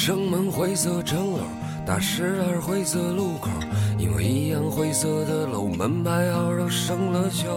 [0.00, 1.40] 生门灰色城楼，
[1.84, 3.50] 大十二灰色路口，
[3.98, 7.48] 因为一样灰色的楼，门牌号都生了锈。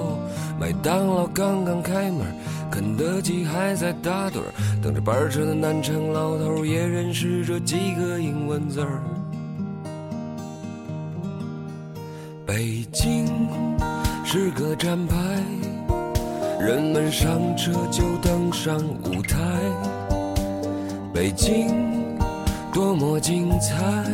[0.59, 2.25] 麦当劳刚刚开门，
[2.71, 4.39] 肯德基还在打盹，
[4.81, 9.03] 等着班车的南城老头也认识这几个英文字儿。
[12.43, 13.27] 北京
[14.25, 15.15] 是个站牌，
[16.59, 19.37] 人们上车就登上舞台。
[21.13, 22.00] 北京
[22.73, 24.05] 多么精彩，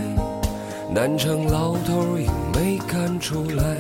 [0.92, 3.78] 南城老头也没看出来。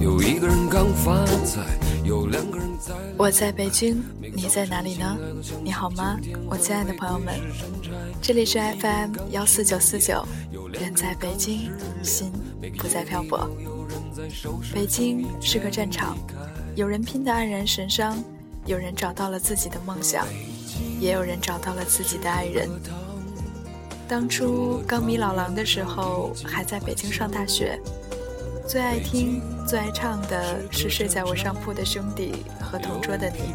[0.00, 1.62] 有一个人刚发财，
[2.02, 2.92] 有两个人在。
[3.16, 4.02] 我在北京，
[4.34, 5.16] 你在哪里呢？
[5.62, 6.18] 你好吗，
[6.50, 7.34] 我亲爱的朋友们？
[8.20, 10.26] 这里是 FM 幺四九四九，
[10.72, 11.70] 人在北京，
[12.02, 12.32] 心
[12.76, 13.48] 不再漂泊。
[14.74, 16.18] 北京是个战场，
[16.74, 18.18] 有人拼得黯然神伤，
[18.66, 20.26] 有人找到了自己的梦想，
[20.98, 22.68] 也有人找到了自己的爱人。
[24.08, 27.80] 当初刚迷老狼的时候，还在北京上大学，
[28.66, 33.54] 最爱听、最爱唱的是睡在我上铺的兄弟和同桌的你。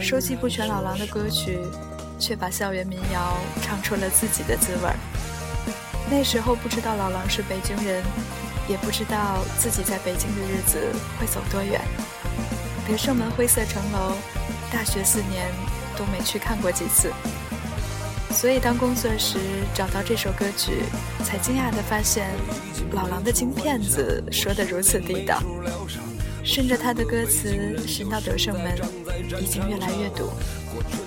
[0.00, 1.58] 收集不全老狼的歌曲。
[2.22, 4.94] 却把校园民谣唱出了自己的滋味儿。
[6.08, 8.00] 那时候不知道老狼是北京人，
[8.68, 10.78] 也不知道自己在北京的日子
[11.18, 11.80] 会走多远。
[12.86, 14.16] 德胜门灰色城楼，
[14.70, 15.50] 大学四年
[15.96, 17.12] 都没去看过几次。
[18.30, 19.38] 所以当工作时
[19.74, 20.84] 找到这首歌曲，
[21.22, 22.30] 才惊讶地发现，
[22.92, 25.42] 老狼的京片子说得如此地道。
[26.44, 28.76] 顺着他的歌词寻到德胜门，
[29.40, 30.30] 已经越来越堵。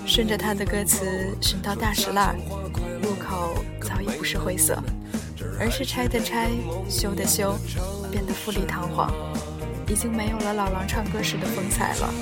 [0.06, 2.36] 顺着他的歌词寻到大石烂，
[3.02, 4.80] 路口早已不是灰色，
[5.60, 6.48] 而是拆的拆，
[6.88, 7.58] 修的修，
[8.10, 9.12] 变得富丽堂皇，
[9.88, 12.14] 已经没有了老狼唱歌时的风采了。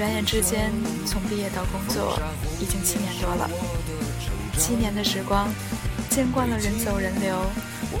[0.00, 0.72] 转眼之间，
[1.04, 2.18] 从毕业到工作，
[2.58, 3.50] 已经七年多了。
[4.56, 5.46] 七年的时光，
[6.08, 7.36] 见惯了人走人流，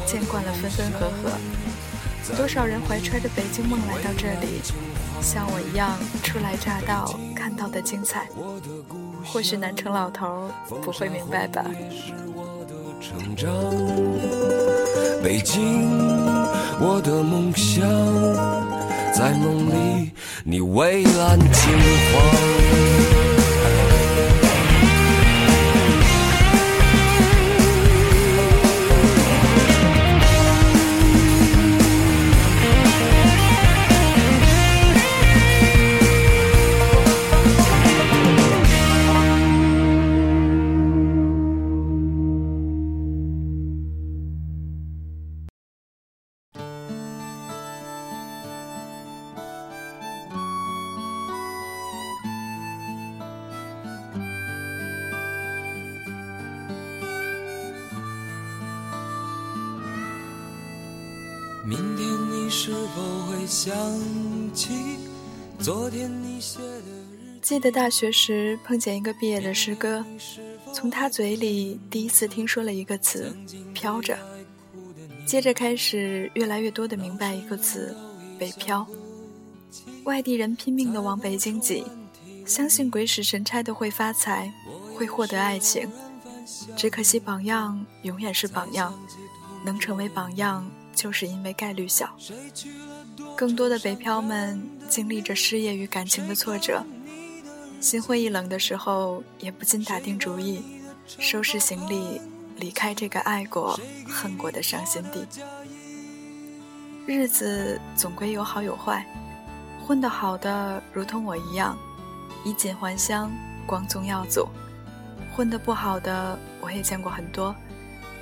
[0.06, 1.30] 见惯了分分合合。
[2.38, 4.62] 多少人怀揣着北京梦来到这里，
[5.20, 8.26] 像我一样初来乍到，看到的精彩。
[9.22, 10.50] 或许南城老头
[10.82, 11.62] 不会明白吧。
[15.22, 15.86] 北京，
[16.80, 17.86] 我的梦想，
[19.12, 20.12] 在梦里，
[20.44, 21.50] 你蔚蓝金
[22.12, 23.29] 黄。
[61.70, 63.72] 明天你是否会想
[64.52, 64.98] 起
[65.60, 70.04] 昨天你写的记得大学时碰见一个毕业的师哥，
[70.72, 73.32] 从他嘴里第一次听说了一个词
[73.72, 74.18] “飘着”，
[75.24, 77.96] 接着开始越来越多的明白一个词
[78.36, 78.84] “北漂”。
[80.02, 81.84] 外地人拼命的往北京挤，
[82.44, 84.52] 相信鬼使神差的会发财，
[84.96, 85.88] 会获得爱情，
[86.76, 88.92] 只可惜榜样永远是榜样，
[89.64, 90.68] 能成为榜样。
[90.94, 92.14] 就是因为概率小，
[93.36, 96.84] 更多的北漂们经历着失业与感情的挫折，
[97.80, 100.62] 心灰意冷的时候，也不禁打定主意，
[101.06, 102.20] 收拾行李
[102.56, 105.26] 离开这个爱过、恨过的伤心地。
[107.06, 109.06] 日子总归有好有坏，
[109.86, 111.76] 混得好的如同我一样，
[112.44, 113.30] 衣锦还乡、
[113.66, 114.46] 光宗耀祖；
[115.34, 117.54] 混得不好的，我也见过很多，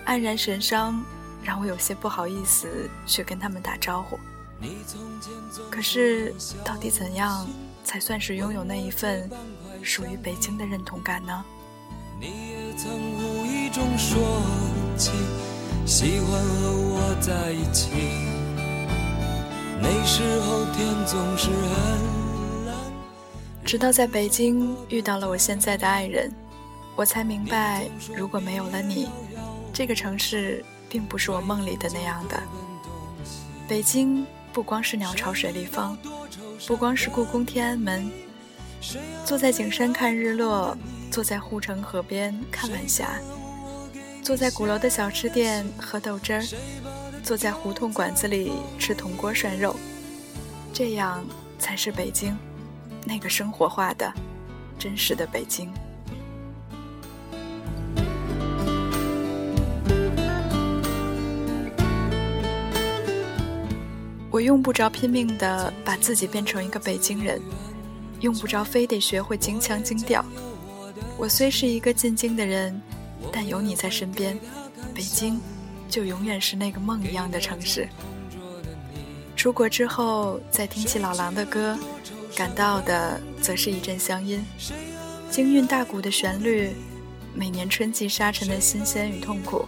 [0.07, 1.05] 黯然神伤。
[1.49, 2.69] 让我有些不好意思
[3.07, 4.19] 去跟他们打招呼。
[5.71, 7.49] 可是，到底怎样
[7.83, 9.31] 才算是拥有那一份
[9.83, 11.43] 属于北京的认同感呢？
[23.65, 26.31] 直到在北京遇到了我现在的爱人，
[26.95, 29.09] 我才明白，如果没有了你，
[29.73, 30.63] 这个城市。
[30.89, 32.43] 并不是我梦里的那样的。
[33.69, 35.97] 北京不光是鸟巢水立方，
[36.67, 38.11] 不光是故宫天安门。
[39.25, 40.77] 坐在景山看日落，
[41.11, 43.19] 坐在护城河边看晚霞，
[44.23, 46.43] 坐在鼓楼的小吃店喝豆汁儿，
[47.23, 49.75] 坐在胡同馆子里吃铜锅涮肉，
[50.73, 51.25] 这样
[51.59, 52.39] 才是北京，
[53.05, 54.11] 那个生活化的、
[54.79, 55.71] 真实的北京。
[64.39, 67.43] 我用不着拼命的把自己变成一个北京人，
[68.21, 70.25] 用不着非得学会京腔京调。
[71.17, 72.81] 我虽是一个进京的人，
[73.33, 74.39] 但有你在身边，
[74.95, 75.41] 北京
[75.89, 77.89] 就永远是那个梦一样的城市。
[79.35, 81.77] 出国之后，再听起老狼的歌，
[82.37, 84.41] 感到的则是一阵乡音，
[85.33, 86.71] 京韵大鼓的旋律，
[87.35, 89.67] 每年春季沙尘的新鲜与痛苦，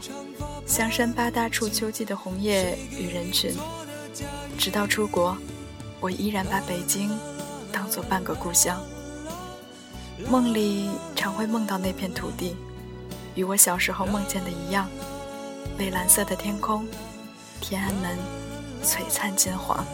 [0.64, 3.52] 香山八大处秋季的红叶与人群。
[4.58, 5.36] 直到出国，
[6.00, 7.10] 我依然把北京
[7.72, 8.80] 当做半个故乡。
[10.28, 12.56] 梦里常会梦到那片土地，
[13.34, 14.88] 与我小时候梦见的一样，
[15.78, 16.86] 蔚蓝色的天空，
[17.60, 18.18] 天安门
[18.84, 19.84] 璀璨金黄。